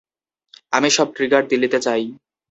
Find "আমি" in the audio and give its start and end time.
0.73-0.89